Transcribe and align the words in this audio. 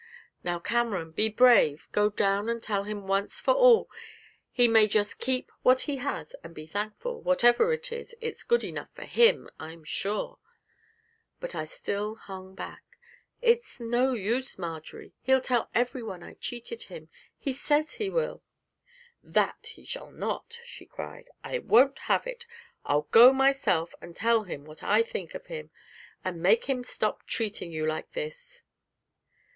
'Now, 0.43 0.57
Cameron, 0.57 1.11
be 1.11 1.29
brave; 1.29 1.87
go 1.91 2.09
down 2.09 2.49
and 2.49 2.63
tell 2.63 2.85
him 2.85 3.05
once 3.07 3.39
for 3.39 3.53
all 3.53 3.87
he 4.49 4.67
may 4.67 4.87
just 4.87 5.19
keep 5.19 5.51
what 5.61 5.81
he 5.81 5.97
has, 5.97 6.33
and 6.43 6.55
be 6.55 6.65
thankful. 6.65 7.21
Whatever 7.21 7.71
it 7.71 7.91
is, 7.91 8.15
it's 8.19 8.41
good 8.41 8.63
enough 8.63 8.89
for 8.95 9.03
him, 9.05 9.47
I'm 9.59 9.83
sure!' 9.83 10.39
But 11.39 11.53
I 11.53 11.65
still 11.65 12.15
hung 12.15 12.55
back. 12.55 12.81
'It's 13.43 13.79
no 13.79 14.13
use, 14.13 14.57
Marjory, 14.57 15.13
he'll 15.21 15.39
tell 15.39 15.69
everyone 15.75 16.23
I 16.23 16.33
cheated 16.33 16.81
him 16.81 17.09
he 17.37 17.53
says 17.53 17.91
he 17.93 18.09
will!' 18.09 18.41
'That 19.21 19.67
he 19.73 19.85
shall 19.85 20.09
not!' 20.09 20.57
she 20.63 20.87
cried; 20.87 21.29
'I 21.43 21.59
won't 21.59 21.99
have 21.99 22.25
it, 22.25 22.47
I'll 22.85 23.03
go 23.11 23.31
myself, 23.31 23.93
and 24.01 24.15
tell 24.15 24.45
him 24.45 24.65
what 24.65 24.81
I 24.81 25.03
think 25.03 25.35
of 25.35 25.45
him, 25.45 25.69
and 26.25 26.41
make 26.41 26.65
him 26.65 26.83
stop 26.83 27.27
treating 27.27 27.71
you 27.71 27.85
like 27.85 28.13
this.' 28.13 28.63